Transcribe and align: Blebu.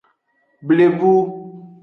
Blebu. 0.67 1.13